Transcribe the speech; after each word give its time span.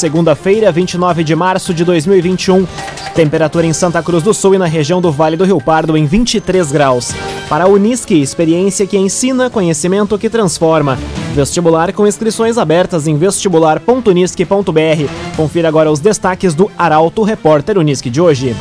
segunda-feira, 0.00 0.72
29 0.72 1.22
de 1.22 1.36
março 1.36 1.74
de 1.74 1.84
2021. 1.84 2.66
Temperatura 3.14 3.66
em 3.66 3.72
Santa 3.74 4.02
Cruz 4.02 4.22
do 4.22 4.32
Sul 4.32 4.54
e 4.54 4.58
na 4.58 4.64
região 4.64 4.98
do 4.98 5.12
Vale 5.12 5.36
do 5.36 5.44
Rio 5.44 5.60
Pardo 5.60 5.94
em 5.94 6.06
23 6.06 6.72
graus. 6.72 7.12
Para 7.50 7.64
a 7.64 7.68
Unisque, 7.68 8.14
experiência 8.14 8.86
que 8.86 8.96
ensina, 8.96 9.50
conhecimento 9.50 10.18
que 10.18 10.30
transforma. 10.30 10.98
Vestibular 11.34 11.92
com 11.92 12.06
inscrições 12.06 12.56
abertas 12.56 13.06
em 13.06 13.18
vestibular.unisque.br. 13.18 15.36
Confira 15.36 15.68
agora 15.68 15.92
os 15.92 16.00
destaques 16.00 16.54
do 16.54 16.70
Arauto 16.78 17.22
Repórter 17.22 17.76
Unisque 17.76 18.08
de 18.08 18.22
hoje. 18.22 18.56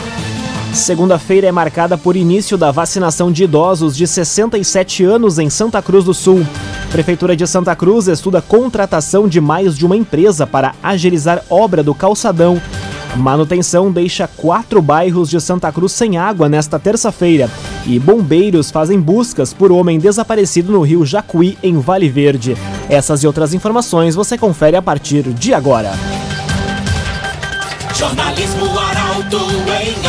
Segunda-feira 0.73 1.47
é 1.47 1.51
marcada 1.51 1.97
por 1.97 2.15
início 2.15 2.57
da 2.57 2.71
vacinação 2.71 3.31
de 3.31 3.43
idosos 3.43 3.97
de 3.97 4.07
67 4.07 5.03
anos 5.03 5.39
em 5.39 5.49
Santa 5.49 5.81
Cruz 5.81 6.05
do 6.05 6.13
Sul. 6.13 6.45
Prefeitura 6.91 7.35
de 7.35 7.45
Santa 7.47 7.75
Cruz 7.75 8.07
estuda 8.07 8.41
contratação 8.41 9.27
de 9.27 9.41
mais 9.41 9.77
de 9.77 9.85
uma 9.85 9.97
empresa 9.97 10.47
para 10.47 10.73
agilizar 10.81 11.43
obra 11.49 11.83
do 11.83 11.93
calçadão. 11.93 12.61
Manutenção 13.15 13.91
deixa 13.91 14.27
quatro 14.27 14.81
bairros 14.81 15.29
de 15.29 15.41
Santa 15.41 15.71
Cruz 15.71 15.91
sem 15.91 16.17
água 16.17 16.47
nesta 16.47 16.77
terça-feira. 16.77 17.49
E 17.85 17.99
bombeiros 17.99 18.69
fazem 18.69 18.99
buscas 18.99 19.51
por 19.51 19.71
homem 19.71 19.99
desaparecido 19.99 20.71
no 20.71 20.81
rio 20.81 21.05
Jacuí, 21.05 21.57
em 21.63 21.79
Vale 21.79 22.07
Verde. 22.07 22.55
Essas 22.87 23.23
e 23.23 23.27
outras 23.27 23.53
informações 23.53 24.15
você 24.15 24.37
confere 24.37 24.77
a 24.77 24.81
partir 24.81 25.23
de 25.33 25.53
agora. 25.53 25.91
Jornalismo 27.95 28.79
Arauto 28.79 29.37
em 29.37 30.08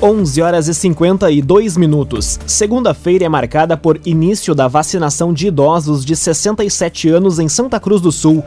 11 0.00 0.40
horas 0.42 0.68
e 0.68 0.74
52 0.74 1.76
minutos. 1.76 2.38
Segunda-feira 2.46 3.24
é 3.24 3.28
marcada 3.28 3.76
por 3.76 4.00
início 4.06 4.54
da 4.54 4.68
vacinação 4.68 5.32
de 5.32 5.48
idosos 5.48 6.04
de 6.04 6.14
67 6.14 7.08
anos 7.08 7.40
em 7.40 7.48
Santa 7.48 7.80
Cruz 7.80 8.00
do 8.00 8.12
Sul. 8.12 8.44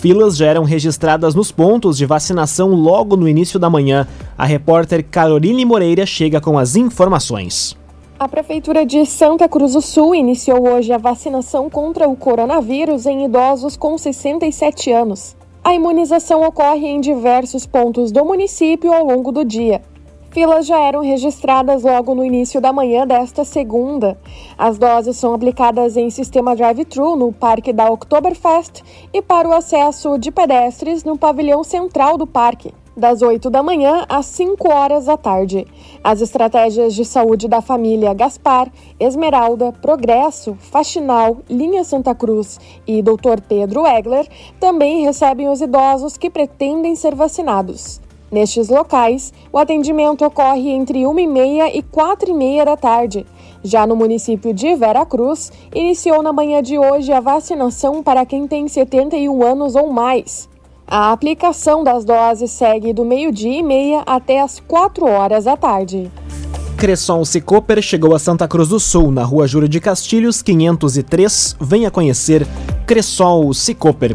Filas 0.00 0.38
já 0.38 0.46
eram 0.46 0.64
registradas 0.64 1.34
nos 1.34 1.52
pontos 1.52 1.98
de 1.98 2.06
vacinação 2.06 2.70
logo 2.70 3.14
no 3.14 3.28
início 3.28 3.58
da 3.58 3.68
manhã. 3.68 4.08
A 4.38 4.46
repórter 4.46 5.04
Caroline 5.04 5.66
Moreira 5.66 6.06
chega 6.06 6.40
com 6.40 6.58
as 6.58 6.76
informações. 6.76 7.76
A 8.18 8.26
Prefeitura 8.26 8.86
de 8.86 9.04
Santa 9.04 9.46
Cruz 9.50 9.74
do 9.74 9.82
Sul 9.82 10.14
iniciou 10.14 10.66
hoje 10.66 10.94
a 10.94 10.98
vacinação 10.98 11.68
contra 11.68 12.08
o 12.08 12.16
coronavírus 12.16 13.04
em 13.04 13.26
idosos 13.26 13.76
com 13.76 13.98
67 13.98 14.90
anos. 14.92 15.36
A 15.62 15.74
imunização 15.74 16.42
ocorre 16.42 16.86
em 16.86 17.02
diversos 17.02 17.66
pontos 17.66 18.10
do 18.10 18.24
município 18.24 18.94
ao 18.94 19.04
longo 19.04 19.30
do 19.30 19.44
dia. 19.44 19.82
Filas 20.36 20.66
já 20.66 20.78
eram 20.80 21.00
registradas 21.00 21.82
logo 21.82 22.14
no 22.14 22.22
início 22.22 22.60
da 22.60 22.70
manhã 22.70 23.06
desta 23.06 23.42
segunda. 23.42 24.18
As 24.58 24.76
doses 24.76 25.16
são 25.16 25.32
aplicadas 25.32 25.96
em 25.96 26.10
sistema 26.10 26.54
drive-thru 26.54 27.16
no 27.16 27.32
parque 27.32 27.72
da 27.72 27.90
Oktoberfest 27.90 28.82
e 29.14 29.22
para 29.22 29.48
o 29.48 29.54
acesso 29.54 30.18
de 30.18 30.30
pedestres 30.30 31.04
no 31.04 31.16
pavilhão 31.16 31.64
central 31.64 32.18
do 32.18 32.26
parque 32.26 32.74
das 32.94 33.22
8 33.22 33.48
da 33.48 33.62
manhã 33.62 34.04
às 34.10 34.26
5 34.26 34.70
horas 34.70 35.06
da 35.06 35.16
tarde. 35.16 35.66
As 36.04 36.20
estratégias 36.20 36.94
de 36.94 37.06
saúde 37.06 37.48
da 37.48 37.62
família 37.62 38.12
Gaspar, 38.12 38.70
Esmeralda, 39.00 39.72
Progresso, 39.72 40.54
Faxinal, 40.60 41.38
Linha 41.48 41.82
Santa 41.82 42.14
Cruz 42.14 42.60
e 42.86 43.00
Dr. 43.00 43.40
Pedro 43.48 43.86
Egler 43.86 44.28
também 44.60 45.02
recebem 45.02 45.48
os 45.48 45.62
idosos 45.62 46.18
que 46.18 46.28
pretendem 46.28 46.94
ser 46.94 47.14
vacinados. 47.14 48.04
Nestes 48.30 48.68
locais, 48.68 49.32
o 49.52 49.58
atendimento 49.58 50.24
ocorre 50.24 50.70
entre 50.70 51.02
1h30 51.02 51.70
e 51.74 51.82
4h30 51.82 52.64
da 52.64 52.76
tarde. 52.76 53.26
Já 53.62 53.86
no 53.86 53.94
município 53.94 54.52
de 54.52 54.74
Vera 54.74 55.06
Cruz, 55.06 55.52
iniciou 55.74 56.22
na 56.22 56.32
manhã 56.32 56.62
de 56.62 56.78
hoje 56.78 57.12
a 57.12 57.20
vacinação 57.20 58.02
para 58.02 58.26
quem 58.26 58.46
tem 58.46 58.66
71 58.66 59.42
anos 59.44 59.74
ou 59.74 59.92
mais. 59.92 60.48
A 60.86 61.12
aplicação 61.12 61.82
das 61.82 62.04
doses 62.04 62.50
segue 62.50 62.92
do 62.92 63.04
meio-dia 63.04 63.58
e 63.58 63.62
meia 63.62 64.02
até 64.06 64.40
as 64.40 64.60
4 64.60 65.04
horas 65.04 65.44
da 65.44 65.56
tarde. 65.56 66.10
Cresson 66.76 67.24
Cicoper 67.24 67.80
chegou 67.80 68.14
a 68.14 68.18
Santa 68.18 68.46
Cruz 68.46 68.68
do 68.68 68.78
Sul, 68.78 69.10
na 69.10 69.24
rua 69.24 69.48
Júlio 69.48 69.68
de 69.68 69.80
Castilhos, 69.80 70.42
503. 70.42 71.56
Venha 71.60 71.90
conhecer 71.90 72.46
Cressol 72.86 73.52
Cicoper. 73.54 74.14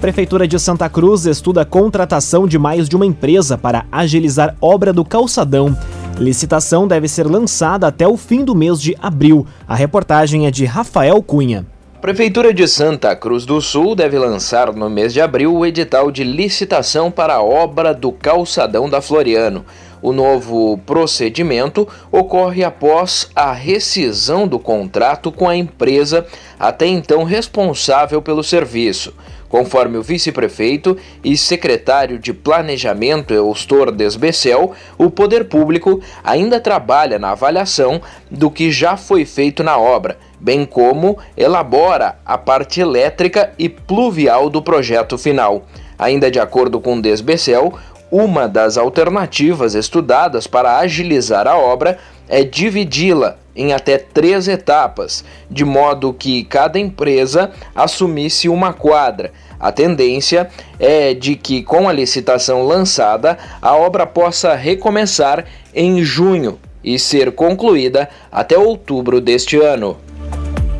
Prefeitura 0.00 0.46
de 0.46 0.56
Santa 0.60 0.88
Cruz 0.88 1.26
estuda 1.26 1.62
a 1.62 1.64
contratação 1.64 2.46
de 2.46 2.56
mais 2.56 2.88
de 2.88 2.94
uma 2.94 3.04
empresa 3.04 3.58
para 3.58 3.84
agilizar 3.90 4.54
obra 4.60 4.92
do 4.92 5.04
calçadão. 5.04 5.76
Licitação 6.16 6.86
deve 6.86 7.08
ser 7.08 7.26
lançada 7.26 7.88
até 7.88 8.06
o 8.06 8.16
fim 8.16 8.44
do 8.44 8.54
mês 8.54 8.80
de 8.80 8.96
abril. 9.02 9.44
A 9.66 9.74
reportagem 9.74 10.46
é 10.46 10.52
de 10.52 10.64
Rafael 10.64 11.20
Cunha. 11.20 11.66
Prefeitura 12.00 12.54
de 12.54 12.68
Santa 12.68 13.16
Cruz 13.16 13.44
do 13.44 13.60
Sul 13.60 13.96
deve 13.96 14.16
lançar 14.16 14.72
no 14.72 14.88
mês 14.88 15.12
de 15.12 15.20
abril 15.20 15.52
o 15.52 15.66
edital 15.66 16.12
de 16.12 16.22
licitação 16.22 17.10
para 17.10 17.34
a 17.34 17.42
obra 17.42 17.92
do 17.92 18.12
calçadão 18.12 18.88
da 18.88 19.02
Floriano. 19.02 19.64
O 20.00 20.12
novo 20.12 20.78
procedimento 20.86 21.88
ocorre 22.10 22.62
após 22.62 23.28
a 23.34 23.52
rescisão 23.52 24.46
do 24.46 24.58
contrato 24.58 25.32
com 25.32 25.48
a 25.48 25.56
empresa 25.56 26.26
até 26.58 26.86
então 26.86 27.24
responsável 27.24 28.22
pelo 28.22 28.42
serviço. 28.44 29.14
Conforme 29.48 29.96
o 29.96 30.02
vice-prefeito 30.02 30.96
e 31.24 31.36
secretário 31.36 32.18
de 32.18 32.34
Planejamento 32.34 33.32
Eustor 33.32 33.90
Desbecel, 33.90 34.72
o 34.98 35.10
poder 35.10 35.44
público 35.44 36.00
ainda 36.22 36.60
trabalha 36.60 37.18
na 37.18 37.30
avaliação 37.30 38.00
do 38.30 38.50
que 38.50 38.70
já 38.70 38.96
foi 38.96 39.24
feito 39.24 39.64
na 39.64 39.78
obra, 39.78 40.18
bem 40.38 40.66
como 40.66 41.18
elabora 41.34 42.18
a 42.26 42.36
parte 42.36 42.80
elétrica 42.80 43.52
e 43.58 43.68
pluvial 43.70 44.50
do 44.50 44.60
projeto 44.60 45.16
final. 45.16 45.64
Ainda 45.98 46.30
de 46.30 46.38
acordo 46.38 46.78
com 46.78 47.00
Desbecel, 47.00 47.72
uma 48.10 48.48
das 48.48 48.78
alternativas 48.78 49.74
estudadas 49.74 50.46
para 50.46 50.78
agilizar 50.78 51.46
a 51.46 51.56
obra 51.58 51.98
é 52.28 52.42
dividi-la 52.42 53.36
em 53.54 53.72
até 53.72 53.98
três 53.98 54.46
etapas, 54.46 55.24
de 55.50 55.64
modo 55.64 56.12
que 56.12 56.44
cada 56.44 56.78
empresa 56.78 57.50
assumisse 57.74 58.48
uma 58.48 58.72
quadra. 58.72 59.32
A 59.58 59.72
tendência 59.72 60.48
é 60.78 61.12
de 61.12 61.34
que, 61.34 61.62
com 61.62 61.88
a 61.88 61.92
licitação 61.92 62.62
lançada, 62.62 63.36
a 63.60 63.74
obra 63.74 64.06
possa 64.06 64.54
recomeçar 64.54 65.44
em 65.74 66.02
junho 66.04 66.58
e 66.84 66.98
ser 66.98 67.32
concluída 67.32 68.08
até 68.30 68.56
outubro 68.56 69.20
deste 69.20 69.56
ano. 69.56 69.96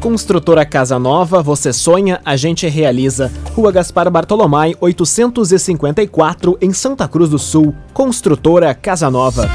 Construtora 0.01 0.65
Casa 0.65 0.97
Nova, 0.97 1.43
você 1.43 1.73
sonha, 1.73 2.21
a 2.25 2.37
gente 2.37 2.69
realiza. 2.69 3.33
Rua 3.53 3.73
Gaspar 3.73 4.09
Bartolomai, 4.09 4.77
854, 4.81 6.57
em 6.61 6.73
Santa 6.73 7.09
Cruz 7.09 7.29
do 7.29 7.39
Sul. 7.39 7.75
Construtora 7.93 8.73
Casa 8.75 9.11
Nova. 9.11 9.51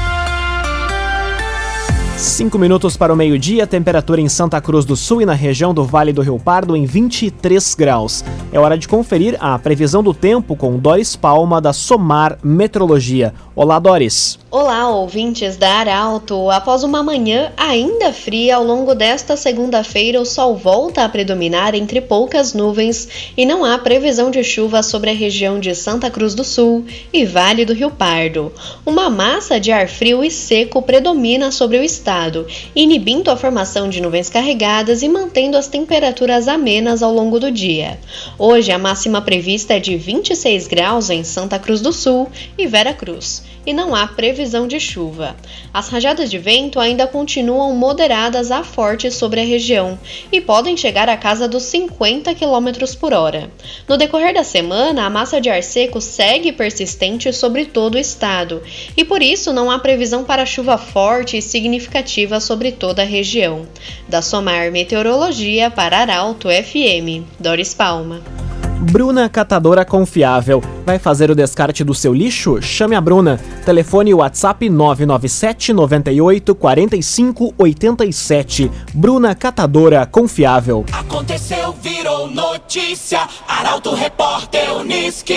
Cinco 2.18 2.58
minutos 2.58 2.94
para 2.94 3.12
o 3.12 3.16
meio-dia, 3.16 3.66
temperatura 3.66 4.20
em 4.20 4.28
Santa 4.28 4.60
Cruz 4.60 4.84
do 4.84 4.94
Sul 4.94 5.22
e 5.22 5.26
na 5.26 5.32
região 5.32 5.72
do 5.72 5.82
Vale 5.82 6.12
do 6.12 6.20
Rio 6.20 6.38
Pardo 6.38 6.76
em 6.76 6.84
23 6.84 7.74
graus. 7.74 8.22
É 8.52 8.60
hora 8.60 8.76
de 8.76 8.86
conferir 8.86 9.36
a 9.40 9.58
previsão 9.58 10.02
do 10.02 10.12
tempo 10.12 10.54
com 10.54 10.78
Doris 10.78 11.16
Palma 11.16 11.58
da 11.58 11.72
Somar 11.72 12.38
Metrologia. 12.42 13.32
Olá, 13.56 13.78
Doris. 13.78 14.38
Olá, 14.56 14.88
ouvintes 14.88 15.56
da 15.56 15.68
Arauto. 15.68 16.48
Após 16.48 16.84
uma 16.84 17.02
manhã 17.02 17.52
ainda 17.56 18.12
fria, 18.12 18.54
ao 18.54 18.62
longo 18.62 18.94
desta 18.94 19.36
segunda-feira 19.36 20.20
o 20.20 20.24
sol 20.24 20.54
volta 20.54 21.02
a 21.02 21.08
predominar 21.08 21.74
entre 21.74 22.00
poucas 22.00 22.54
nuvens 22.54 23.32
e 23.36 23.44
não 23.44 23.64
há 23.64 23.76
previsão 23.78 24.30
de 24.30 24.44
chuva 24.44 24.80
sobre 24.84 25.10
a 25.10 25.12
região 25.12 25.58
de 25.58 25.74
Santa 25.74 26.08
Cruz 26.08 26.36
do 26.36 26.44
Sul 26.44 26.84
e 27.12 27.24
Vale 27.24 27.64
do 27.64 27.74
Rio 27.74 27.90
Pardo. 27.90 28.52
Uma 28.86 29.10
massa 29.10 29.58
de 29.58 29.72
ar 29.72 29.88
frio 29.88 30.22
e 30.22 30.30
seco 30.30 30.80
predomina 30.80 31.50
sobre 31.50 31.78
o 31.78 31.82
estado, 31.82 32.46
inibindo 32.76 33.32
a 33.32 33.36
formação 33.36 33.88
de 33.88 34.00
nuvens 34.00 34.30
carregadas 34.30 35.02
e 35.02 35.08
mantendo 35.08 35.56
as 35.56 35.66
temperaturas 35.66 36.46
amenas 36.46 37.02
ao 37.02 37.12
longo 37.12 37.40
do 37.40 37.50
dia. 37.50 37.98
Hoje 38.38 38.70
a 38.70 38.78
máxima 38.78 39.20
prevista 39.20 39.74
é 39.74 39.80
de 39.80 39.96
26 39.96 40.68
graus 40.68 41.10
em 41.10 41.24
Santa 41.24 41.58
Cruz 41.58 41.80
do 41.80 41.92
Sul 41.92 42.28
e 42.56 42.68
Vera 42.68 42.94
Cruz, 42.94 43.42
e 43.66 43.72
não 43.72 43.96
há 43.96 44.06
previsão 44.06 44.43
previsão 44.44 44.68
de 44.68 44.78
chuva. 44.78 45.34
As 45.72 45.88
rajadas 45.88 46.30
de 46.30 46.36
vento 46.36 46.78
ainda 46.78 47.06
continuam 47.06 47.74
moderadas 47.74 48.50
a 48.50 48.62
fortes 48.62 49.14
sobre 49.14 49.40
a 49.40 49.44
região 49.44 49.98
e 50.30 50.38
podem 50.38 50.76
chegar 50.76 51.08
à 51.08 51.16
casa 51.16 51.48
dos 51.48 51.62
50 51.62 52.34
km 52.34 52.94
por 53.00 53.14
hora. 53.14 53.50
No 53.88 53.96
decorrer 53.96 54.34
da 54.34 54.44
semana, 54.44 55.06
a 55.06 55.10
massa 55.10 55.40
de 55.40 55.48
ar 55.48 55.62
seco 55.62 55.98
segue 55.98 56.52
persistente 56.52 57.32
sobre 57.32 57.64
todo 57.64 57.94
o 57.94 57.98
estado 57.98 58.62
e 58.94 59.02
por 59.02 59.22
isso 59.22 59.50
não 59.50 59.70
há 59.70 59.78
previsão 59.78 60.24
para 60.24 60.44
chuva 60.44 60.76
forte 60.76 61.38
e 61.38 61.42
significativa 61.42 62.38
sobre 62.38 62.70
toda 62.70 63.00
a 63.00 63.06
região. 63.06 63.66
Da 64.06 64.20
Somar 64.20 64.70
Meteorologia 64.70 65.70
para 65.70 66.00
Arauto 66.00 66.48
FM, 66.48 67.24
Doris 67.40 67.72
Palma. 67.72 68.43
Bruna 68.84 69.28
Catadora 69.28 69.84
Confiável. 69.84 70.62
Vai 70.84 70.98
fazer 70.98 71.30
o 71.30 71.34
descarte 71.34 71.82
do 71.82 71.94
seu 71.94 72.12
lixo? 72.12 72.60
Chame 72.60 72.94
a 72.94 73.00
Bruna. 73.00 73.40
Telefone 73.64 74.12
WhatsApp 74.12 74.68
997 74.68 75.72
98 75.72 76.54
45 76.54 77.54
87. 77.56 78.70
Bruna 78.92 79.34
Catadora 79.34 80.04
Confiável. 80.06 80.84
Aconteceu, 80.92 81.74
virou 81.80 82.30
notícia. 82.30 83.26
Arauto 83.48 83.94
Repórter 83.94 84.76
Uniski. 84.76 85.34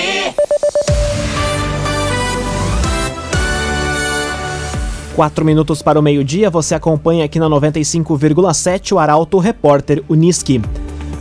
Quatro 5.15 5.43
minutos 5.43 5.81
para 5.81 5.99
o 5.99 6.03
meio-dia, 6.03 6.49
você 6.49 6.75
acompanha 6.75 7.25
aqui 7.25 7.39
na 7.39 7.49
95,7 7.49 8.91
o 8.91 8.99
Arauto 8.99 9.39
Repórter 9.39 10.03
Uniski. 10.07 10.61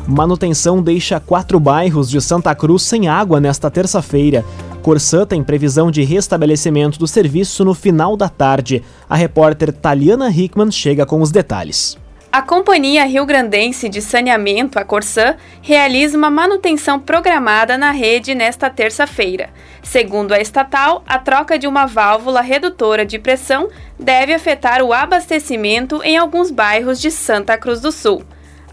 Manutenção 0.06 0.81
deixa 0.81 1.19
quatro 1.19 1.58
bairros 1.58 2.08
de 2.08 2.20
Santa 2.20 2.55
Cruz 2.55 2.82
sem 2.82 3.08
água 3.08 3.41
nesta 3.41 3.69
terça-feira. 3.69 4.44
Corsã 4.81 5.26
tem 5.26 5.43
previsão 5.43 5.91
de 5.91 6.05
restabelecimento 6.05 6.97
do 6.97 7.08
serviço 7.08 7.64
no 7.64 7.75
final 7.75 8.17
da 8.17 8.29
tarde. 8.29 8.85
A 9.11 9.17
repórter 9.17 9.73
Taliana 9.73 10.31
Hickman 10.31 10.70
chega 10.70 11.05
com 11.05 11.20
os 11.20 11.32
detalhes. 11.32 11.99
A 12.31 12.41
Companhia 12.41 13.05
Rio 13.05 13.26
Grandense 13.26 13.88
de 13.88 14.00
Saneamento, 14.00 14.79
a 14.79 14.85
Corsã, 14.85 15.35
realiza 15.61 16.17
uma 16.17 16.31
manutenção 16.31 17.00
programada 17.00 17.76
na 17.76 17.91
rede 17.91 18.32
nesta 18.32 18.70
terça-feira. 18.70 19.49
Segundo 19.82 20.32
a 20.32 20.41
estatal, 20.41 21.02
a 21.06 21.19
troca 21.19 21.59
de 21.59 21.67
uma 21.67 21.87
válvula 21.87 22.43
redutora 22.43 23.05
de 23.05 23.19
pressão 23.19 23.69
deve 23.99 24.32
afetar 24.32 24.82
o 24.82 24.93
abastecimento 24.93 26.00
em 26.05 26.17
alguns 26.17 26.52
bairros 26.52 27.00
de 27.00 27.11
Santa 27.11 27.56
Cruz 27.59 27.81
do 27.81 27.91
Sul. 27.91 28.23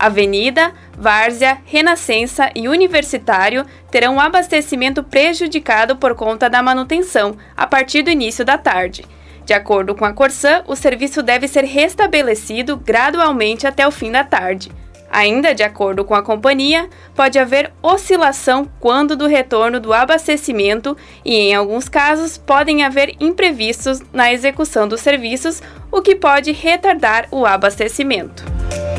Avenida, 0.04 0.74
Várzea, 0.98 1.60
Renascença 1.64 2.52
e 2.54 2.68
Universitário 2.68 3.66
terão 3.90 4.20
abastecimento 4.20 5.02
prejudicado 5.02 5.96
por 5.96 6.14
conta 6.14 6.50
da 6.50 6.62
manutenção 6.62 7.38
a 7.56 7.66
partir 7.66 8.02
do 8.02 8.10
início 8.10 8.44
da 8.44 8.58
tarde. 8.58 9.06
De 9.46 9.54
acordo 9.54 9.96
com 9.96 10.04
a 10.04 10.12
Corsã, 10.12 10.62
o 10.68 10.76
serviço 10.76 11.24
deve 11.24 11.48
ser 11.48 11.64
restabelecido 11.64 12.76
gradualmente 12.76 13.66
até 13.66 13.88
o 13.88 13.92
fim 13.92 14.12
da 14.12 14.26
tarde. 14.26 14.70
Ainda 15.10 15.56
de 15.56 15.64
acordo 15.64 16.04
com 16.04 16.16
a 16.16 16.22
companhia, 16.22 16.90
pode 17.16 17.40
haver 17.40 17.72
oscilação 17.82 18.70
quando 18.82 19.16
do 19.16 19.26
retorno 19.26 19.80
do 19.80 19.94
abastecimento 19.94 20.98
e, 21.24 21.34
em 21.34 21.56
alguns 21.56 21.88
casos, 21.88 22.38
podem 22.38 22.84
haver 22.84 23.16
imprevistos 23.22 24.02
na 24.12 24.34
execução 24.34 24.86
dos 24.86 25.00
serviços, 25.00 25.64
o 25.90 26.02
que 26.02 26.14
pode 26.14 26.52
retardar 26.52 27.28
o 27.32 27.46
abastecimento. 27.46 28.53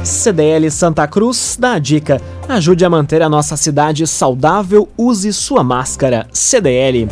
CDL 0.05 0.71
Santa 0.71 1.09
Cruz 1.09 1.57
dá 1.59 1.73
a 1.73 1.79
dica: 1.79 2.21
ajude 2.47 2.85
a 2.85 2.91
manter 2.91 3.23
a 3.23 3.29
nossa 3.29 3.57
cidade 3.57 4.07
saudável, 4.07 4.87
use 4.99 5.33
sua 5.33 5.65
máscara. 5.65 6.27
CDL. 6.31 7.09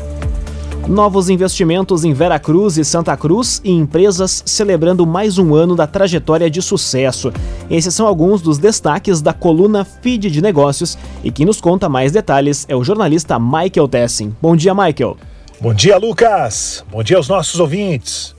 Novos 0.86 1.30
investimentos 1.30 2.04
em 2.04 2.12
Vera 2.12 2.38
Cruz 2.38 2.76
e 2.76 2.84
Santa 2.84 3.16
Cruz 3.16 3.62
e 3.64 3.70
empresas 3.70 4.42
celebrando 4.44 5.06
mais 5.06 5.38
um 5.38 5.54
ano 5.54 5.74
da 5.74 5.86
trajetória 5.86 6.50
de 6.50 6.60
sucesso. 6.60 7.32
Esses 7.70 7.94
são 7.94 8.06
alguns 8.06 8.42
dos 8.42 8.58
destaques 8.58 9.22
da 9.22 9.32
coluna 9.32 9.84
Feed 9.84 10.30
de 10.30 10.42
Negócios 10.42 10.98
e 11.24 11.30
quem 11.30 11.46
nos 11.46 11.60
conta 11.60 11.88
mais 11.88 12.12
detalhes 12.12 12.66
é 12.68 12.76
o 12.76 12.84
jornalista 12.84 13.38
Michael 13.38 13.88
Tessin. 13.88 14.34
Bom 14.42 14.56
dia, 14.56 14.74
Michael. 14.74 15.16
Bom 15.60 15.72
dia, 15.72 15.96
Lucas. 15.96 16.84
Bom 16.90 17.02
dia 17.02 17.16
aos 17.16 17.28
nossos 17.28 17.58
ouvintes. 17.60 18.34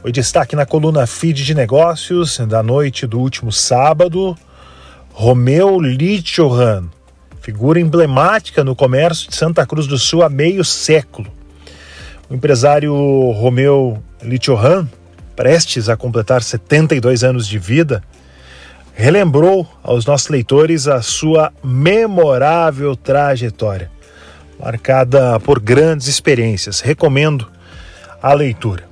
Foi 0.00 0.12
destaque 0.12 0.54
na 0.54 0.64
coluna 0.64 1.08
Feed 1.08 1.44
de 1.44 1.54
Negócios 1.54 2.38
da 2.38 2.62
noite 2.62 3.04
do 3.04 3.18
último 3.18 3.50
sábado, 3.50 4.36
Romeu 5.12 5.80
Lichohan, 5.80 6.84
figura 7.42 7.80
emblemática 7.80 8.62
no 8.62 8.76
comércio 8.76 9.28
de 9.28 9.34
Santa 9.34 9.66
Cruz 9.66 9.88
do 9.88 9.98
Sul 9.98 10.22
há 10.22 10.28
meio 10.28 10.64
século. 10.64 11.28
O 12.30 12.34
empresário 12.34 12.94
Romeu 13.32 14.00
Lichohan, 14.22 14.88
prestes 15.34 15.88
a 15.88 15.96
completar 15.96 16.44
72 16.44 17.24
anos 17.24 17.48
de 17.48 17.58
vida, 17.58 18.00
relembrou 18.94 19.66
aos 19.82 20.06
nossos 20.06 20.28
leitores 20.28 20.86
a 20.86 21.02
sua 21.02 21.52
memorável 21.62 22.94
trajetória, 22.94 23.90
marcada 24.60 25.40
por 25.40 25.58
grandes 25.58 26.06
experiências. 26.06 26.80
Recomendo 26.80 27.48
a 28.22 28.32
leitura. 28.32 28.87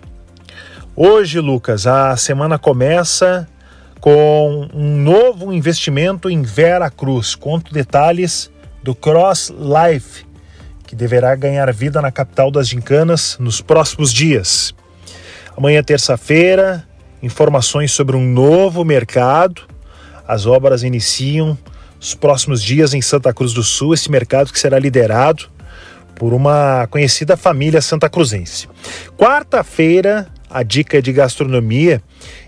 Hoje, 0.99 1.41
Lucas, 1.41 1.87
a 1.87 2.17
semana 2.17 2.59
começa 2.59 3.47
com 4.01 4.67
um 4.73 4.97
novo 4.97 5.53
investimento 5.53 6.31
em 6.31 6.41
Vera 6.41 6.89
Cruz. 6.89 7.35
Conto 7.35 7.71
detalhes 7.71 8.51
do 8.83 8.95
Cross 8.95 9.51
Life, 9.51 10.25
que 10.87 10.97
deverá 10.97 11.35
ganhar 11.37 11.71
vida 11.71 12.01
na 12.01 12.11
capital 12.11 12.51
das 12.51 12.67
gincanas 12.67 13.37
nos 13.39 13.61
próximos 13.61 14.11
dias. 14.11 14.75
Amanhã, 15.55 15.83
terça-feira, 15.83 16.89
informações 17.23 17.93
sobre 17.93 18.17
um 18.17 18.27
novo 18.27 18.83
mercado. 18.83 19.65
As 20.27 20.47
obras 20.47 20.83
iniciam 20.83 21.59
nos 21.97 22.15
próximos 22.15 22.63
dias 22.63 22.95
em 22.95 23.03
Santa 23.03 23.35
Cruz 23.35 23.53
do 23.53 23.63
Sul, 23.63 23.93
esse 23.93 24.11
mercado 24.11 24.51
que 24.51 24.59
será 24.59 24.79
liderado 24.79 25.45
por 26.15 26.33
uma 26.33 26.87
conhecida 26.87 27.37
família 27.37 27.83
santa 27.83 28.09
cruzense. 28.09 28.67
Quarta-feira, 29.19 30.29
a 30.57 30.63
dica 30.63 31.03
de 31.03 31.13
gastronomia 31.13 32.01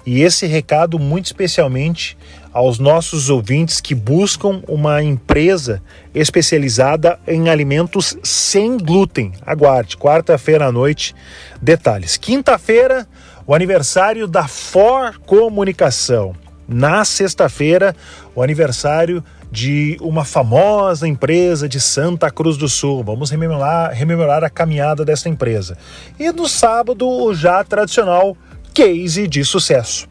e 0.07 0.23
esse 0.23 0.47
recado 0.47 0.99
muito 0.99 1.27
especialmente 1.27 2.17
aos 2.55 2.79
nossos 2.79 3.29
ouvintes 3.29 3.83
que 3.83 3.95
buscam 3.95 4.63
uma 4.67 5.03
empresa 5.03 5.83
especializada 6.15 7.21
em 7.29 7.51
alimentos 7.51 8.17
sem 8.23 8.79
glúten. 8.79 9.33
Aguarde, 9.45 9.99
quarta-feira 9.99 10.65
à 10.65 10.73
noite, 10.73 11.15
detalhes. 11.61 12.17
Quinta-feira, 12.17 13.07
o 13.47 13.55
aniversário 13.55 14.27
da 14.27 14.49
For 14.49 15.19
Comunicação. 15.27 16.35
Na 16.67 17.05
sexta-feira, 17.05 17.95
o 18.35 18.43
aniversário 18.43 19.23
de 19.51 19.97
uma 20.01 20.25
famosa 20.25 21.09
empresa 21.09 21.69
de 21.69 21.81
Santa 21.81 22.31
Cruz 22.31 22.57
do 22.57 22.69
Sul. 22.69 23.03
Vamos 23.03 23.31
rememorar, 23.31 23.93
rememorar 23.93 24.45
a 24.45 24.51
caminhada 24.51 25.05
dessa 25.05 25.29
empresa. 25.29 25.77
E 26.19 26.31
no 26.33 26.49
sábado, 26.49 27.09
o 27.09 27.35
já 27.35 27.65
tradicional 27.65 28.37
case 28.75 29.27
de 29.27 29.45
sucesso. 29.45 30.07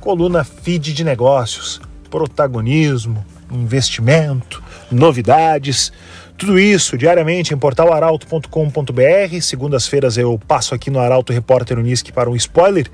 Coluna 0.00 0.44
Feed 0.44 0.92
de 0.92 1.02
Negócios, 1.02 1.80
protagonismo, 2.10 3.24
investimento, 3.50 4.62
novidades. 4.90 5.90
Tudo 6.36 6.58
isso 6.58 6.98
diariamente 6.98 7.54
em 7.54 7.56
portalaralto.com.br. 7.56 9.40
Segundas-feiras 9.40 10.18
eu 10.18 10.38
passo 10.46 10.74
aqui 10.74 10.90
no 10.90 10.98
Arauto 10.98 11.32
Repórter 11.32 11.78
Unisque 11.78 12.12
para 12.12 12.28
um 12.28 12.36
spoiler. 12.36 12.90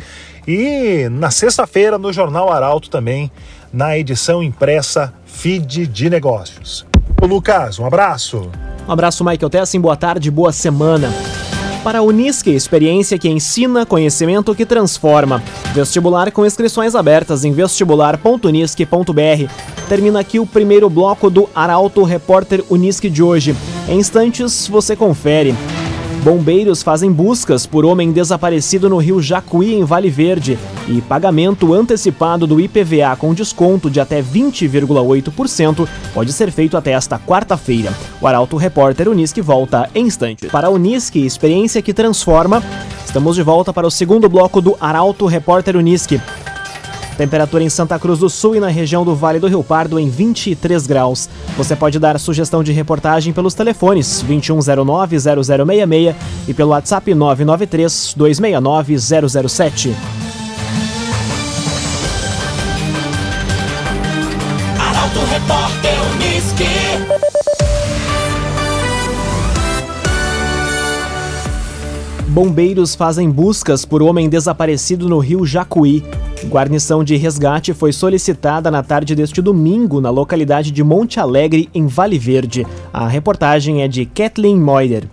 E 0.46 1.08
na 1.10 1.30
sexta-feira 1.30 1.98
no 1.98 2.12
Jornal 2.12 2.52
Arauto 2.52 2.88
também, 2.90 3.30
na 3.72 3.96
edição 3.96 4.42
impressa 4.42 5.12
Feed 5.24 5.86
de 5.86 6.10
Negócios. 6.10 6.84
Ô 7.22 7.26
Lucas, 7.26 7.78
um 7.78 7.86
abraço. 7.86 8.50
Um 8.86 8.92
abraço, 8.92 9.24
Michael 9.24 9.50
Tessin. 9.50 9.80
Boa 9.80 9.96
tarde, 9.96 10.30
boa 10.30 10.52
semana. 10.52 11.10
Para 11.84 12.00
a 12.00 12.02
Unisque, 12.02 12.50
experiência 12.50 13.18
que 13.18 13.28
ensina, 13.28 13.86
conhecimento 13.86 14.54
que 14.54 14.66
transforma. 14.66 15.42
Vestibular 15.72 16.30
com 16.30 16.44
inscrições 16.44 16.94
abertas 16.94 17.44
em 17.44 17.52
vestibular.unisque.br. 17.52 19.50
Termina 19.88 20.20
aqui 20.20 20.38
o 20.38 20.46
primeiro 20.46 20.90
bloco 20.90 21.30
do 21.30 21.48
Arauto 21.54 22.02
Repórter 22.02 22.62
Unisque 22.68 23.08
de 23.08 23.22
hoje. 23.22 23.56
Em 23.88 23.98
instantes, 23.98 24.68
você 24.68 24.94
confere. 24.94 25.54
Bombeiros 26.20 26.82
fazem 26.82 27.10
buscas 27.10 27.64
por 27.64 27.86
homem 27.86 28.12
desaparecido 28.12 28.90
no 28.90 28.98
rio 28.98 29.22
Jacuí, 29.22 29.74
em 29.74 29.84
Vale 29.84 30.10
Verde, 30.10 30.58
e 30.86 31.00
pagamento 31.00 31.72
antecipado 31.72 32.46
do 32.46 32.60
IPVA 32.60 33.16
com 33.16 33.32
desconto 33.32 33.88
de 33.88 34.00
até 34.00 34.22
20,8% 34.22 35.88
pode 36.12 36.32
ser 36.34 36.52
feito 36.52 36.76
até 36.76 36.92
esta 36.92 37.18
quarta-feira. 37.18 37.90
O 38.20 38.26
Arauto 38.26 38.58
Repórter 38.58 39.08
Unisque 39.08 39.40
volta 39.40 39.88
em 39.94 40.10
instante. 40.10 40.48
Para 40.48 40.66
a 40.66 40.70
Unisque, 40.70 41.24
experiência 41.24 41.80
que 41.80 41.94
transforma, 41.94 42.62
estamos 43.06 43.36
de 43.36 43.42
volta 43.42 43.72
para 43.72 43.86
o 43.86 43.90
segundo 43.90 44.28
bloco 44.28 44.60
do 44.60 44.76
Arauto 44.80 45.24
Repórter 45.26 45.76
Unisque. 45.76 46.20
Temperatura 47.20 47.62
em 47.62 47.68
Santa 47.68 47.98
Cruz 47.98 48.20
do 48.20 48.30
Sul 48.30 48.56
e 48.56 48.60
na 48.60 48.68
região 48.68 49.04
do 49.04 49.14
Vale 49.14 49.38
do 49.38 49.46
Rio 49.46 49.62
Pardo 49.62 49.98
em 49.98 50.08
23 50.08 50.86
graus. 50.86 51.28
Você 51.54 51.76
pode 51.76 51.98
dar 51.98 52.18
sugestão 52.18 52.64
de 52.64 52.72
reportagem 52.72 53.30
pelos 53.30 53.52
telefones 53.52 54.24
2109-0066 54.26 56.14
e 56.48 56.54
pelo 56.54 56.70
WhatsApp 56.70 57.12
993-269-007. 57.12 59.92
Arauto 64.78 65.18
Repórter 65.30 65.98
Uniski. 66.14 66.64
Bombeiros 72.28 72.94
fazem 72.94 73.28
buscas 73.28 73.84
por 73.84 74.02
homem 74.02 74.26
desaparecido 74.26 75.06
no 75.06 75.18
rio 75.18 75.44
Jacuí. 75.44 76.02
Guarnição 76.46 77.04
de 77.04 77.16
resgate 77.16 77.74
foi 77.74 77.92
solicitada 77.92 78.70
na 78.70 78.82
tarde 78.82 79.14
deste 79.14 79.42
domingo 79.42 80.00
na 80.00 80.10
localidade 80.10 80.70
de 80.70 80.82
Monte 80.82 81.20
Alegre, 81.20 81.68
em 81.74 81.86
Vale 81.86 82.18
Verde. 82.18 82.66
A 82.92 83.06
reportagem 83.06 83.82
é 83.82 83.88
de 83.88 84.06
Kathleen 84.06 84.58
Moider. 84.58 85.04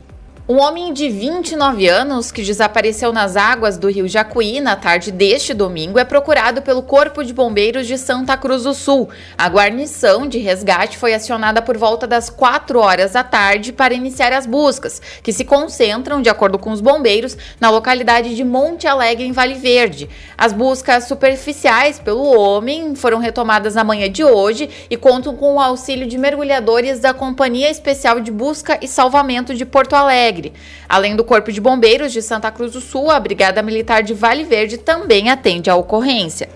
Um 0.49 0.61
homem 0.61 0.93
de 0.93 1.09
29 1.09 1.89
anos 1.89 2.31
que 2.31 2.41
desapareceu 2.41 3.11
nas 3.11 3.35
águas 3.35 3.77
do 3.77 3.89
rio 3.89 4.07
Jacuí 4.07 4.61
na 4.61 4.77
tarde 4.77 5.11
deste 5.11 5.53
domingo 5.53 5.99
é 5.99 6.05
procurado 6.05 6.61
pelo 6.61 6.81
Corpo 6.81 7.21
de 7.21 7.33
Bombeiros 7.33 7.85
de 7.85 7.97
Santa 7.97 8.37
Cruz 8.37 8.63
do 8.63 8.73
Sul. 8.73 9.09
A 9.37 9.49
guarnição 9.49 10.25
de 10.25 10.37
resgate 10.37 10.97
foi 10.97 11.13
acionada 11.13 11.61
por 11.61 11.77
volta 11.77 12.07
das 12.07 12.29
4 12.29 12.79
horas 12.79 13.11
da 13.11 13.25
tarde 13.25 13.73
para 13.73 13.93
iniciar 13.93 14.31
as 14.31 14.45
buscas, 14.45 15.01
que 15.21 15.33
se 15.33 15.43
concentram, 15.43 16.21
de 16.21 16.29
acordo 16.29 16.57
com 16.57 16.71
os 16.71 16.79
bombeiros, 16.79 17.37
na 17.59 17.69
localidade 17.69 18.33
de 18.33 18.45
Monte 18.45 18.87
Alegre, 18.87 19.25
em 19.25 19.33
Vale 19.33 19.55
Verde. 19.55 20.09
As 20.37 20.53
buscas 20.53 21.09
superficiais 21.09 21.99
pelo 21.99 22.23
homem 22.23 22.95
foram 22.95 23.19
retomadas 23.19 23.75
na 23.75 23.83
manhã 23.83 24.09
de 24.09 24.23
hoje 24.23 24.69
e 24.89 24.95
contam 24.95 25.35
com 25.35 25.55
o 25.55 25.59
auxílio 25.59 26.07
de 26.07 26.17
mergulhadores 26.17 27.01
da 27.01 27.13
Companhia 27.13 27.69
Especial 27.69 28.21
de 28.21 28.31
Busca 28.31 28.79
e 28.81 28.87
Salvamento 28.87 29.53
de 29.53 29.65
Porto 29.65 29.93
Alegre. 29.93 30.36
Alegre. 30.37 30.53
Além 30.87 31.15
do 31.15 31.23
Corpo 31.23 31.51
de 31.51 31.59
Bombeiros 31.59 32.13
de 32.13 32.21
Santa 32.21 32.51
Cruz 32.51 32.73
do 32.73 32.81
Sul, 32.81 33.09
a 33.09 33.19
Brigada 33.19 33.63
Militar 33.63 34.03
de 34.03 34.13
Vale 34.13 34.43
Verde 34.43 34.77
também 34.77 35.31
atende 35.31 35.67
à 35.69 35.75
ocorrência. 35.75 36.49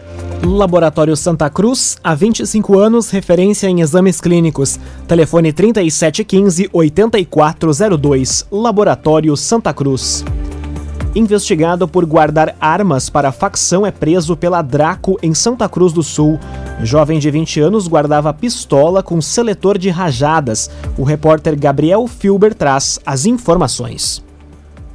Laboratório 0.43 1.15
Santa 1.15 1.47
Cruz, 1.50 1.97
há 2.03 2.15
25 2.15 2.77
anos, 2.77 3.09
referência 3.09 3.67
em 3.67 3.79
exames 3.81 4.21
clínicos. 4.21 4.79
Telefone 5.07 5.53
3715-8402. 5.53 8.45
Laboratório 8.51 9.38
Santa 9.38 9.73
Cruz. 9.73 10.25
Investigado 11.13 11.85
por 11.88 12.03
guardar 12.05 12.55
armas 12.59 13.07
para 13.09 13.33
facção 13.33 13.85
é 13.85 13.91
preso 13.91 14.35
pela 14.38 14.61
Draco 14.61 15.19
em 15.21 15.33
Santa 15.33 15.67
Cruz 15.67 15.91
do 15.91 16.01
Sul. 16.01 16.39
Jovem 16.83 17.19
de 17.19 17.29
20 17.29 17.59
anos 17.59 17.88
guardava 17.88 18.33
pistola 18.33 19.03
com 19.03 19.21
seletor 19.21 19.77
de 19.77 19.89
rajadas. 19.89 20.69
O 20.97 21.03
repórter 21.03 21.57
Gabriel 21.57 22.07
Filber 22.07 22.55
traz 22.55 23.00
as 23.05 23.25
informações. 23.25 24.23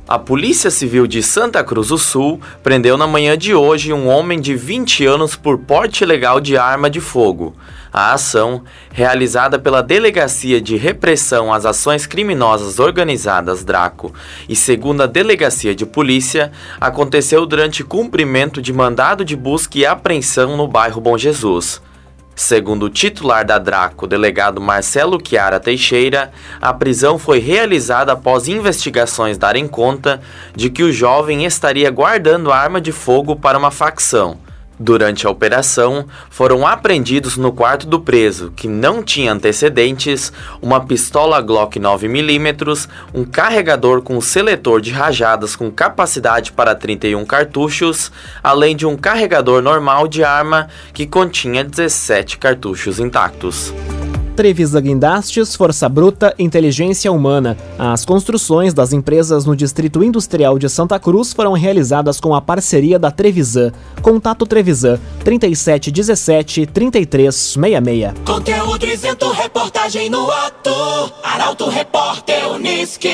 A 0.09 0.21
Polícia 0.21 0.71
Civil 0.71 1.05
de 1.05 1.21
Santa 1.21 1.65
Cruz 1.65 1.89
do 1.89 1.99
Sul 1.99 2.41
prendeu 2.63 2.97
na 2.97 3.09
manhã 3.09 3.37
de 3.37 3.53
hoje 3.53 3.93
um 3.93 4.07
homem 4.07 4.41
de 4.41 4.55
20 4.55 5.05
anos 5.05 5.35
por 5.35 5.59
porte 5.59 6.05
ilegal 6.05 6.41
de 6.41 6.57
arma 6.57 6.89
de 6.89 7.01
fogo. 7.01 7.57
A 7.93 8.13
ação, 8.13 8.63
realizada 8.93 9.59
pela 9.59 9.83
Delegacia 9.83 10.61
de 10.61 10.77
Repressão 10.77 11.53
às 11.53 11.67
Ações 11.67 12.07
Criminosas 12.07 12.79
Organizadas 12.79 13.65
Draco 13.65 14.15
e 14.49 14.55
segundo 14.55 15.03
a 15.03 15.07
Delegacia 15.07 15.75
de 15.75 15.85
Polícia, 15.85 16.53
aconteceu 16.81 17.45
durante 17.45 17.83
cumprimento 17.83 18.63
de 18.63 18.73
mandado 18.73 19.25
de 19.25 19.35
busca 19.35 19.77
e 19.77 19.85
apreensão 19.85 20.57
no 20.57 20.69
bairro 20.69 21.01
Bom 21.01 21.19
Jesus. 21.19 21.83
Segundo 22.39 22.83
o 22.85 22.91
titular 22.91 23.47
da 23.47 23.59
Draco, 23.59 24.07
delegado 24.07 24.61
Marcelo 24.61 25.19
Chiara 25.27 25.59
Teixeira, 25.59 26.31
a 26.61 26.71
prisão 26.75 27.19
foi 27.19 27.39
realizada 27.39 28.13
após 28.13 28.47
investigações 28.47 29.39
darem 29.39 29.67
conta 29.67 30.21
de 30.55 30.69
que 30.69 30.83
o 30.83 30.93
jovem 30.93 31.47
estaria 31.47 31.91
guardando 31.91 32.53
arma 32.53 32.79
de 32.79 32.93
fogo 32.93 33.37
para 33.37 33.57
uma 33.57 33.71
facção. 33.71 34.46
Durante 34.79 35.27
a 35.27 35.31
operação, 35.31 36.07
foram 36.29 36.67
apreendidos 36.67 37.39
no 37.39 37.51
quarto 37.51 37.87
do 37.87 37.99
preso, 37.99 38.53
que 38.55 38.69
não 38.69 39.03
tinha 39.03 39.33
antecedentes, 39.33 40.31
uma 40.61 40.85
pistola 40.85 41.41
Glock 41.41 41.81
9mm, 41.81 42.89
um 43.15 43.25
carregador 43.25 44.03
com 44.03 44.21
seletor 44.21 44.83
de 44.83 44.91
rajadas 44.91 45.57
com 45.57 45.71
capacidade 45.71 46.53
para 46.53 46.75
31 46.75 47.25
cartuchos, 47.25 48.13
além 48.43 48.77
de 48.77 48.85
um 48.85 48.97
carregador 48.97 49.63
normal 49.63 50.07
de 50.07 50.23
arma 50.23 50.69
que 50.93 51.07
continha 51.07 51.65
17 51.65 52.37
cartuchos 52.37 53.01
intactos. 53.01 53.73
Trevisa 54.37 54.79
Guindastes, 54.83 55.57
Força 55.57 55.89
Bruta, 55.89 56.35
Inteligência 56.39 57.11
Humana. 57.11 57.57
As 57.79 58.05
construções 58.05 58.75
das 58.75 58.93
empresas 58.93 59.47
no 59.47 59.57
Distrito 59.57 60.05
Industrial 60.05 60.59
de 60.59 60.69
Santa 60.69 61.01
Cruz 61.01 61.33
foram 61.33 61.55
realizadas 61.55 62.21
com 62.21 62.35
a 62.35 62.41
parceria 62.43 62.99
da 62.99 63.11
Trevisan. 63.11 63.73
Contato 64.03 64.45
Trevisan 64.45 65.01
3717 65.25 66.67
3366. 66.67 68.13
Conteúdo 68.27 68.85
isento, 68.85 69.31
reportagem 69.31 70.11
no 70.11 70.31
ato. 70.31 70.71
Arauto 71.25 71.71
Repórter 71.71 72.47
Uniski. 72.51 73.09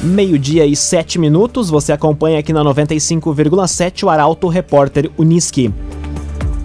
Meio-dia 0.00 0.64
e 0.64 0.76
sete 0.76 1.18
minutos, 1.18 1.68
você 1.68 1.92
acompanha 1.92 2.38
aqui 2.38 2.52
na 2.52 2.64
95,7 2.64 4.04
o 4.04 4.08
Arauto 4.08 4.48
Repórter 4.48 5.10
Uniski. 5.18 5.74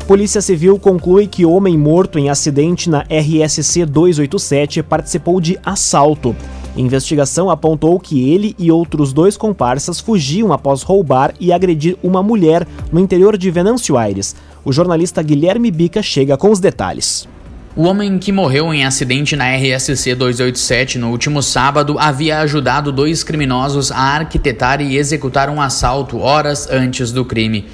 Polícia 0.08 0.40
Civil 0.40 0.78
conclui 0.78 1.26
que 1.26 1.48
homem 1.48 1.76
morto 1.76 2.20
em 2.20 2.30
acidente 2.30 2.92
na 2.92 3.04
RSC 3.10 3.88
287 3.88 4.84
participou 4.84 5.42
de 5.42 5.58
assalto. 5.66 6.36
Investigação 6.78 7.50
apontou 7.50 8.00
que 8.00 8.30
ele 8.30 8.56
e 8.60 8.72
outros 8.72 9.12
dois 9.12 9.36
comparsas 9.36 10.00
fugiam 10.00 10.54
após 10.54 10.84
roubar 10.84 11.34
e 11.40 11.52
agredir 11.52 11.98
uma 12.04 12.22
mulher 12.22 12.68
no 12.92 13.00
interior 13.00 13.36
de 13.36 13.50
Venâncio 13.50 13.98
Aires. 13.98 14.36
O 14.64 14.72
jornalista 14.72 15.24
Guilherme 15.24 15.72
Bica 15.72 16.04
chega 16.04 16.38
com 16.38 16.52
os 16.52 16.60
detalhes. 16.60 17.28
O 17.76 17.86
homem 17.86 18.20
que 18.20 18.32
morreu 18.32 18.72
em 18.72 18.86
acidente 18.86 19.36
na 19.36 19.56
RSC 19.56 20.14
287 20.14 21.00
no 21.00 21.10
último 21.10 21.42
sábado 21.42 21.98
havia 21.98 22.40
ajudado 22.42 22.92
dois 22.92 23.24
criminosos 23.24 23.92
a 23.92 23.98
arquitetar 23.98 24.82
e 24.82 24.98
executar 24.98 25.50
um 25.50 25.60
assalto 25.60 26.20
horas 26.20 26.70
antes 26.70 27.12
do 27.12 27.26
crime. 27.26 27.66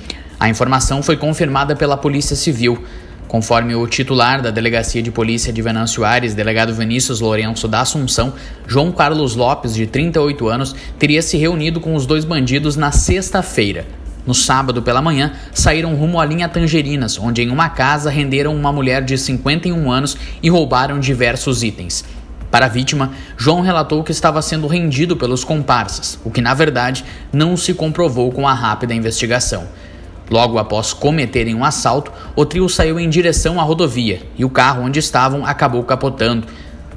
A 0.41 0.49
informação 0.49 1.03
foi 1.03 1.15
confirmada 1.15 1.75
pela 1.75 1.95
Polícia 1.95 2.35
Civil. 2.35 2.83
Conforme 3.27 3.75
o 3.75 3.85
titular 3.85 4.41
da 4.41 4.49
Delegacia 4.49 4.99
de 4.99 5.11
Polícia 5.11 5.53
de 5.53 5.61
Venâncio 5.61 6.03
Aires, 6.03 6.33
delegado 6.33 6.73
Vinícius 6.73 7.19
Lourenço 7.19 7.67
da 7.67 7.81
Assunção, 7.81 8.33
João 8.65 8.91
Carlos 8.91 9.35
Lopes, 9.35 9.75
de 9.75 9.85
38 9.85 10.47
anos, 10.47 10.75
teria 10.97 11.21
se 11.21 11.37
reunido 11.37 11.79
com 11.79 11.93
os 11.93 12.07
dois 12.07 12.25
bandidos 12.25 12.75
na 12.75 12.91
sexta-feira. 12.91 13.85
No 14.25 14.33
sábado 14.33 14.81
pela 14.81 14.99
manhã, 14.99 15.33
saíram 15.53 15.93
rumo 15.93 16.19
à 16.19 16.25
linha 16.25 16.49
Tangerinas, 16.49 17.19
onde 17.19 17.43
em 17.43 17.51
uma 17.51 17.69
casa 17.69 18.09
renderam 18.09 18.55
uma 18.55 18.73
mulher 18.73 19.05
de 19.05 19.19
51 19.19 19.91
anos 19.91 20.17
e 20.41 20.49
roubaram 20.49 20.99
diversos 20.99 21.61
itens. 21.61 22.03
Para 22.49 22.65
a 22.65 22.69
vítima, 22.69 23.11
João 23.37 23.61
relatou 23.61 24.03
que 24.03 24.11
estava 24.11 24.41
sendo 24.41 24.65
rendido 24.65 25.15
pelos 25.15 25.43
comparsas, 25.43 26.17
o 26.25 26.31
que 26.31 26.41
na 26.41 26.55
verdade 26.55 27.05
não 27.31 27.55
se 27.55 27.75
comprovou 27.75 28.31
com 28.31 28.47
a 28.47 28.55
rápida 28.55 28.95
investigação. 28.95 29.67
Logo 30.31 30.57
após 30.57 30.93
cometerem 30.93 31.53
um 31.53 31.65
assalto, 31.65 32.09
o 32.37 32.45
trio 32.45 32.69
saiu 32.69 32.97
em 32.97 33.09
direção 33.09 33.59
à 33.59 33.63
rodovia 33.63 34.21
e 34.37 34.45
o 34.45 34.49
carro 34.49 34.83
onde 34.83 34.97
estavam 34.97 35.45
acabou 35.45 35.83
capotando. 35.83 36.47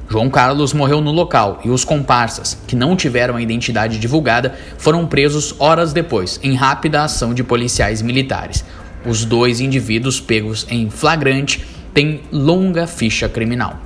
João 0.09 0.31
Carlos 0.31 0.73
morreu 0.73 1.01
no 1.01 1.11
local 1.11 1.59
e 1.65 1.71
os 1.71 1.85
comparsas, 1.85 2.57
que 2.69 2.77
não 2.77 2.95
tiveram 2.95 3.35
a 3.35 3.43
identidade 3.43 3.99
divulgada, 3.99 4.55
foram 4.79 5.05
presos 5.05 5.53
horas 5.59 5.93
depois, 5.93 6.39
em 6.45 6.55
rápida 6.55 7.03
ação 7.03 7.35
de 7.35 7.43
policiais 7.43 8.01
militares. 8.01 8.65
Os 9.05 9.25
dois 9.25 9.61
indivíduos 9.61 10.21
pegos 10.21 10.65
em 10.71 10.89
flagrante 10.89 11.65
têm 11.93 12.21
longa 12.31 12.87
ficha 12.87 13.29
criminal. 13.29 13.81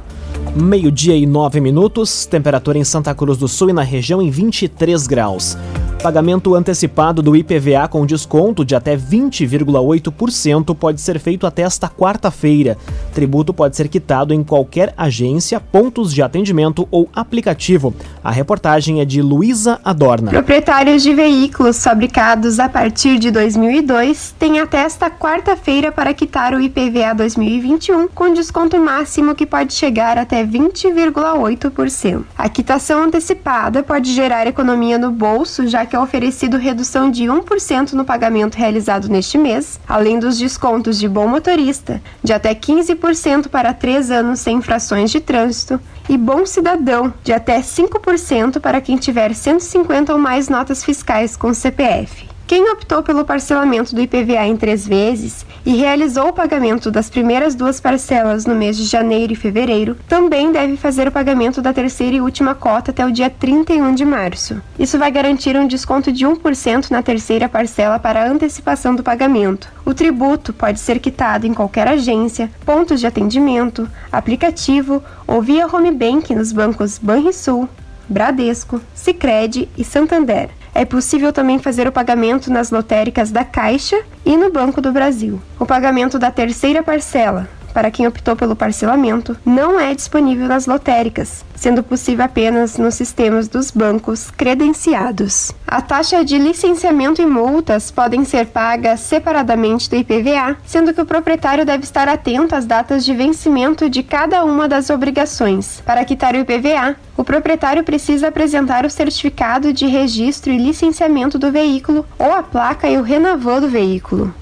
Meio-dia 0.54 1.16
e 1.16 1.24
nove 1.24 1.58
minutos, 1.58 2.26
temperatura 2.26 2.76
em 2.76 2.84
Santa 2.84 3.14
Cruz 3.14 3.38
do 3.38 3.48
Sul 3.48 3.70
e 3.70 3.72
na 3.72 3.82
região 3.82 4.20
em 4.20 4.28
23 4.28 5.06
graus. 5.06 5.56
Pagamento 6.02 6.54
antecipado 6.54 7.20
do 7.20 7.34
IPVA 7.34 7.88
com 7.88 8.06
desconto 8.06 8.64
de 8.64 8.76
até 8.76 8.96
20,8% 8.96 10.74
pode 10.76 11.00
ser 11.00 11.18
feito 11.18 11.44
até 11.44 11.62
esta 11.62 11.88
quarta-feira. 11.88 12.78
Tributo 13.12 13.52
pode 13.52 13.76
ser 13.76 13.88
quitado 13.88 14.32
em 14.32 14.44
qualquer 14.44 14.94
agência, 14.96 15.58
pontos 15.58 16.14
de 16.14 16.22
atendimento 16.22 16.86
ou 16.92 17.08
aplicativo. 17.12 17.92
A 18.22 18.30
reportagem 18.30 19.00
é 19.00 19.04
de 19.04 19.20
Luísa 19.20 19.80
Adorna. 19.84 20.30
Proprietários 20.30 21.02
de 21.02 21.12
veículos 21.12 21.82
fabricados 21.82 22.60
a 22.60 22.68
partir 22.68 23.18
de 23.18 23.32
2002 23.32 24.36
têm 24.38 24.60
até 24.60 24.78
esta 24.78 25.10
quarta-feira 25.10 25.90
para 25.90 26.14
quitar 26.14 26.54
o 26.54 26.60
IPVA 26.60 27.12
2021 27.16 28.06
com 28.06 28.32
desconto 28.32 28.78
máximo 28.78 29.34
que 29.34 29.44
pode 29.44 29.72
chegar 29.74 30.16
até 30.16 30.46
20,8%. 30.46 32.22
A 32.38 32.48
quitação 32.48 33.02
antecipada 33.02 33.82
pode 33.82 34.14
gerar 34.14 34.46
economia 34.46 34.96
no 34.96 35.10
bolso, 35.10 35.66
já 35.66 35.87
que 35.88 35.96
é 35.96 35.98
oferecido 35.98 36.56
redução 36.56 37.10
de 37.10 37.24
1% 37.24 37.94
no 37.94 38.04
pagamento 38.04 38.54
realizado 38.54 39.08
neste 39.08 39.36
mês, 39.36 39.80
além 39.88 40.18
dos 40.18 40.38
descontos 40.38 40.98
de 40.98 41.08
bom 41.08 41.26
motorista, 41.26 42.00
de 42.22 42.32
até 42.32 42.54
15% 42.54 43.48
para 43.48 43.74
3 43.74 44.10
anos 44.10 44.38
sem 44.38 44.58
infrações 44.58 45.10
de 45.10 45.20
trânsito, 45.20 45.80
e 46.08 46.16
bom 46.16 46.46
cidadão, 46.46 47.12
de 47.24 47.32
até 47.32 47.60
5% 47.60 48.60
para 48.60 48.80
quem 48.80 48.96
tiver 48.96 49.34
150 49.34 50.12
ou 50.12 50.18
mais 50.18 50.48
notas 50.48 50.84
fiscais 50.84 51.36
com 51.36 51.52
CPF. 51.52 52.27
Quem 52.48 52.70
optou 52.70 53.02
pelo 53.02 53.26
parcelamento 53.26 53.94
do 53.94 54.00
IPVA 54.00 54.46
em 54.46 54.56
três 54.56 54.88
vezes 54.88 55.44
e 55.66 55.76
realizou 55.76 56.28
o 56.28 56.32
pagamento 56.32 56.90
das 56.90 57.10
primeiras 57.10 57.54
duas 57.54 57.78
parcelas 57.78 58.46
no 58.46 58.54
mês 58.54 58.74
de 58.74 58.84
janeiro 58.84 59.34
e 59.34 59.36
fevereiro, 59.36 59.98
também 60.08 60.50
deve 60.50 60.78
fazer 60.78 61.06
o 61.06 61.12
pagamento 61.12 61.60
da 61.60 61.74
terceira 61.74 62.16
e 62.16 62.22
última 62.22 62.54
cota 62.54 62.90
até 62.90 63.04
o 63.04 63.12
dia 63.12 63.28
31 63.28 63.94
de 63.94 64.02
março. 64.02 64.62
Isso 64.78 64.98
vai 64.98 65.10
garantir 65.10 65.58
um 65.58 65.66
desconto 65.66 66.10
de 66.10 66.24
1% 66.24 66.90
na 66.90 67.02
terceira 67.02 67.50
parcela 67.50 67.98
para 67.98 68.26
antecipação 68.26 68.94
do 68.94 69.02
pagamento. 69.02 69.68
O 69.84 69.92
tributo 69.92 70.54
pode 70.54 70.80
ser 70.80 71.00
quitado 71.00 71.46
em 71.46 71.52
qualquer 71.52 71.86
agência, 71.86 72.50
pontos 72.64 72.98
de 72.98 73.06
atendimento, 73.06 73.86
aplicativo 74.10 75.04
ou 75.26 75.42
via 75.42 75.66
home 75.66 75.90
bank 75.90 76.34
nos 76.34 76.50
bancos 76.50 76.96
Banrisul, 76.96 77.68
Bradesco, 78.08 78.80
Sicredi 78.94 79.68
e 79.76 79.84
Santander. 79.84 80.48
É 80.78 80.84
possível 80.84 81.32
também 81.32 81.58
fazer 81.58 81.88
o 81.88 81.92
pagamento 81.92 82.52
nas 82.52 82.70
lotéricas 82.70 83.32
da 83.32 83.44
Caixa 83.44 84.00
e 84.24 84.36
no 84.36 84.48
Banco 84.48 84.80
do 84.80 84.92
Brasil. 84.92 85.42
O 85.58 85.66
pagamento 85.66 86.20
da 86.20 86.30
terceira 86.30 86.84
parcela, 86.84 87.48
para 87.78 87.92
quem 87.92 88.08
optou 88.08 88.34
pelo 88.34 88.56
parcelamento, 88.56 89.36
não 89.46 89.78
é 89.78 89.94
disponível 89.94 90.48
nas 90.48 90.66
lotéricas, 90.66 91.44
sendo 91.54 91.80
possível 91.80 92.24
apenas 92.24 92.76
nos 92.76 92.96
sistemas 92.96 93.46
dos 93.46 93.70
bancos 93.70 94.32
credenciados. 94.32 95.52
A 95.64 95.80
taxa 95.80 96.24
de 96.24 96.38
licenciamento 96.38 97.22
e 97.22 97.26
multas 97.26 97.92
podem 97.92 98.24
ser 98.24 98.46
pagas 98.46 98.98
separadamente 98.98 99.88
do 99.88 99.94
IPVA, 99.94 100.56
sendo 100.66 100.92
que 100.92 101.00
o 101.00 101.06
proprietário 101.06 101.64
deve 101.64 101.84
estar 101.84 102.08
atento 102.08 102.56
às 102.56 102.66
datas 102.66 103.04
de 103.04 103.14
vencimento 103.14 103.88
de 103.88 104.02
cada 104.02 104.44
uma 104.44 104.66
das 104.66 104.90
obrigações. 104.90 105.80
Para 105.86 106.04
quitar 106.04 106.34
o 106.34 106.38
IPVA, 106.38 106.96
o 107.16 107.22
proprietário 107.22 107.84
precisa 107.84 108.26
apresentar 108.26 108.84
o 108.84 108.90
certificado 108.90 109.72
de 109.72 109.86
registro 109.86 110.50
e 110.50 110.58
licenciamento 110.58 111.38
do 111.38 111.52
veículo 111.52 112.04
ou 112.18 112.32
a 112.32 112.42
placa 112.42 112.88
e 112.88 112.98
o 112.98 113.02
renovô 113.02 113.60
do 113.60 113.68
veículo 113.68 114.34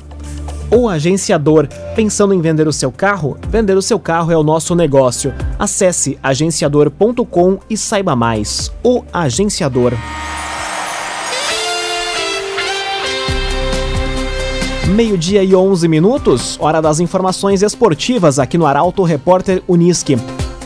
ou 0.71 0.89
agenciador. 0.89 1.69
Pensando 1.95 2.35
em 2.35 2.41
vender 2.41 2.67
o 2.67 2.73
seu 2.73 2.91
carro? 2.91 3.37
Vender 3.49 3.77
o 3.77 3.83
seu 3.83 3.99
carro 3.99 4.33
é 4.33 4.37
o 4.37 4.43
nosso 4.43 4.75
negócio. 4.75 5.33
Acesse 5.59 6.19
agenciador.com 6.23 7.59
e 7.69 7.77
saiba 7.77 8.15
mais. 8.15 8.73
O 8.83 9.03
Agenciador. 9.13 9.93
Meio-dia 14.95 15.43
e 15.43 15.55
11 15.55 15.89
minutos, 15.89 16.57
hora 16.61 16.81
das 16.81 17.01
informações 17.01 17.61
esportivas 17.61 18.39
aqui 18.39 18.57
no 18.57 18.65
Arauto 18.65 19.03
Repórter 19.03 19.63
Uniski. 19.67 20.17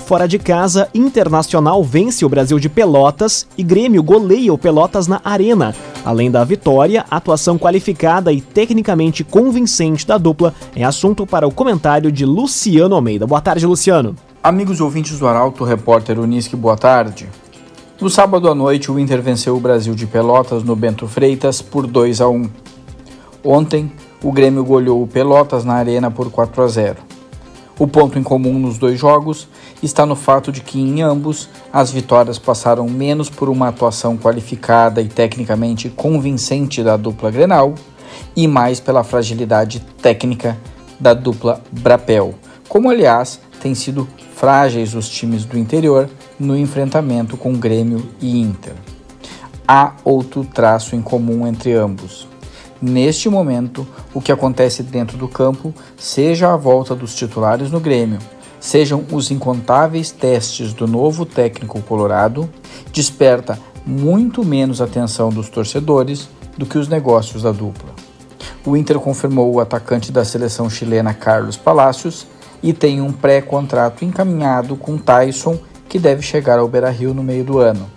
Fora 0.07 0.27
de 0.27 0.39
casa, 0.39 0.89
Internacional 0.93 1.83
vence 1.83 2.25
o 2.25 2.29
Brasil 2.29 2.59
de 2.59 2.69
Pelotas 2.69 3.47
e 3.57 3.63
Grêmio 3.63 4.03
goleia 4.03 4.53
o 4.53 4.59
Pelotas 4.59 5.07
na 5.07 5.21
Arena. 5.25 5.75
Além 6.05 6.31
da 6.31 6.43
vitória, 6.45 7.05
a 7.11 7.17
atuação 7.17 7.59
qualificada 7.59 8.33
e 8.33 8.41
tecnicamente 8.41 9.23
convincente 9.23 10.07
da 10.07 10.17
dupla 10.17 10.55
é 10.75 10.83
assunto 10.83 11.27
para 11.27 11.47
o 11.47 11.53
comentário 11.53 12.11
de 12.11 12.25
Luciano 12.25 12.95
Almeida. 12.95 13.27
Boa 13.27 13.41
tarde, 13.41 13.67
Luciano. 13.67 14.17
Amigos 14.43 14.81
ouvintes 14.81 15.19
do 15.19 15.29
Arauto, 15.29 15.63
repórter 15.63 16.19
Unisque, 16.19 16.57
boa 16.57 16.77
tarde. 16.77 17.29
No 18.01 18.09
sábado 18.09 18.49
à 18.49 18.55
noite, 18.55 18.91
o 18.91 18.99
Inter 18.99 19.21
venceu 19.21 19.55
o 19.55 19.61
Brasil 19.61 19.95
de 19.95 20.07
Pelotas 20.07 20.65
no 20.65 20.75
Bento 20.75 21.07
Freitas 21.07 21.61
por 21.61 21.87
2 21.87 22.23
a 22.23 22.29
1. 22.29 22.49
Ontem, 23.45 23.93
o 24.23 24.33
Grêmio 24.33 24.65
goleou 24.65 25.03
o 25.03 25.07
Pelotas 25.07 25.67
na 25.67 25.75
Arena 25.75 26.11
por 26.11 26.31
4 26.31 26.63
a 26.63 26.67
0. 26.67 27.10
O 27.81 27.89
ponto 27.89 28.19
em 28.19 28.23
comum 28.23 28.59
nos 28.59 28.77
dois 28.77 29.01
jogos 29.01 29.49
está 29.83 30.05
no 30.05 30.15
fato 30.15 30.53
de 30.53 30.61
que 30.61 30.79
em 30.79 31.01
ambos 31.01 31.49
as 31.73 31.91
vitórias 31.91 32.39
passaram 32.39 32.87
menos 32.87 33.31
por 33.31 33.49
uma 33.49 33.69
atuação 33.69 34.19
qualificada 34.19 35.01
e 35.01 35.09
tecnicamente 35.09 35.89
convincente 35.89 36.83
da 36.83 36.99
dupla 36.99 37.31
Grenal 37.31 37.75
e 38.37 38.47
mais 38.47 38.81
pela 38.81 39.03
fragilidade 39.03 39.81
técnica 40.03 40.59
da 41.01 41.15
dupla 41.15 41.63
Brapel, 41.73 42.35
como 42.69 42.91
aliás 42.91 43.41
têm 43.63 43.75
sido 43.75 44.07
frágeis 44.35 44.95
os 44.95 45.09
times 45.09 45.47
do 45.47 45.57
interior 45.57 46.07
no 46.39 46.59
enfrentamento 46.59 47.35
com 47.39 47.55
Grêmio 47.55 48.11
e 48.21 48.43
Inter. 48.43 48.75
Há 49.67 49.95
outro 50.05 50.45
traço 50.45 50.95
em 50.95 51.01
comum 51.01 51.47
entre 51.47 51.73
ambos. 51.73 52.30
Neste 52.83 53.29
momento, 53.29 53.87
o 54.15 54.21
que 54.21 54.33
acontece 54.33 54.83
dentro 54.83 55.19
do 55.19 55.29
campo, 55.29 55.75
seja 55.99 56.53
a 56.53 56.57
volta 56.57 56.95
dos 56.95 57.15
titulares 57.15 57.71
no 57.71 57.79
Grêmio, 57.79 58.19
sejam 58.59 59.05
os 59.13 59.31
incontáveis 59.31 60.11
testes 60.11 60.73
do 60.73 60.87
novo 60.87 61.27
técnico 61.27 61.83
colorado, 61.83 62.49
desperta 62.91 63.59
muito 63.85 64.45
menos 64.45 64.81
atenção 64.81 65.29
dos 65.29 65.49
torcedores 65.49 66.29
do 66.57 66.65
que 66.65 66.79
os 66.79 66.89
negócios 66.89 67.43
da 67.43 67.53
dupla. 67.53 67.91
O 68.65 68.77
Inter 68.77 68.99
confirmou 68.99 69.53
o 69.55 69.61
atacante 69.61 70.11
da 70.11 70.25
seleção 70.25 70.69
chilena 70.69 71.15
Carlos 71.15 71.57
Palacios 71.57 72.27
e 72.63 72.73
tem 72.73 73.01
um 73.01 73.13
pré-contrato 73.13 74.05
encaminhado 74.05 74.77
com 74.77 74.99
Tyson, 74.99 75.59
que 75.89 75.99
deve 75.99 76.23
chegar 76.23 76.59
ao 76.59 76.69
Beira-Rio 76.69 77.13
no 77.13 77.23
meio 77.23 77.45
do 77.45 77.59
ano. 77.59 77.91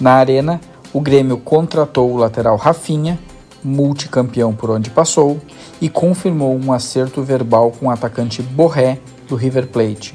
Na 0.00 0.14
Arena, 0.14 0.60
o 0.92 1.00
Grêmio 1.00 1.36
contratou 1.38 2.10
o 2.10 2.16
lateral 2.16 2.56
Rafinha, 2.56 3.18
multicampeão 3.64 4.52
por 4.54 4.70
onde 4.70 4.90
passou, 4.90 5.40
e 5.80 5.88
confirmou 5.88 6.58
um 6.58 6.72
acerto 6.72 7.22
verbal 7.22 7.70
com 7.70 7.86
o 7.86 7.90
atacante 7.90 8.42
Borré, 8.42 8.98
do 9.28 9.36
River 9.36 9.68
Plate. 9.68 10.14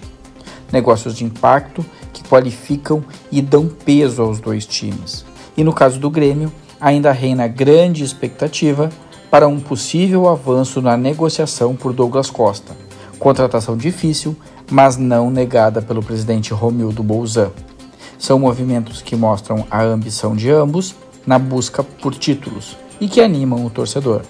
Negócios 0.72 1.16
de 1.16 1.24
impacto 1.24 1.86
que 2.14 2.24
qualificam 2.24 3.04
e 3.32 3.42
dão 3.42 3.68
peso 3.68 4.22
aos 4.22 4.40
dois 4.40 4.66
times. 4.66 5.26
E 5.56 5.64
no 5.64 5.74
caso 5.74 6.00
do 6.00 6.10
Grêmio, 6.10 6.52
ainda 6.80 7.12
reina 7.12 7.48
grande 7.48 8.04
expectativa 8.04 8.90
para 9.32 9.48
um 9.48 9.60
possível 9.60 10.28
avanço 10.28 10.82
na 10.82 10.96
negociação 10.96 11.76
por 11.76 11.94
Douglas 11.94 12.30
Costa. 12.30 12.76
Contratação 13.18 13.76
difícil, 13.76 14.36
mas 14.70 14.98
não 14.98 15.32
negada 15.32 15.82
pelo 15.82 16.04
presidente 16.04 16.54
Romildo 16.54 17.02
Bolzan. 17.02 17.52
São 18.20 18.40
movimentos 18.40 19.02
que 19.02 19.16
mostram 19.16 19.66
a 19.72 19.82
ambição 19.82 20.36
de 20.36 20.52
ambos 20.52 20.96
na 21.26 21.40
busca 21.40 21.84
por 21.84 22.14
títulos 22.14 22.78
e 23.00 23.08
que 23.08 23.22
animam 23.22 23.66
o 23.66 23.70
torcedor. 23.70 24.22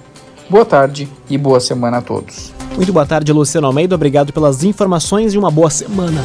Boa 0.49 0.65
tarde 0.65 1.09
e 1.29 1.37
boa 1.37 1.59
semana 1.59 1.97
a 1.97 2.01
todos. 2.01 2.53
Muito 2.75 2.93
boa 2.93 3.05
tarde, 3.05 3.33
Luciano 3.33 3.67
Almeida. 3.67 3.95
Obrigado 3.95 4.31
pelas 4.31 4.63
informações 4.63 5.33
e 5.33 5.37
uma 5.37 5.51
boa 5.51 5.69
semana. 5.69 6.23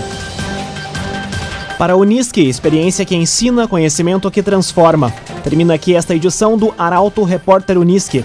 Para 1.78 1.94
a 1.94 1.96
Unisque, 1.96 2.40
experiência 2.42 3.05
que 3.05 3.16
ensina, 3.16 3.66
conhecimento 3.66 4.31
que 4.31 4.42
transforma. 4.42 5.12
Termina 5.42 5.74
aqui 5.74 5.96
esta 5.96 6.14
edição 6.14 6.57
do 6.57 6.72
Arauto 6.78 7.24
Repórter 7.24 7.76
Unisque. 7.78 8.24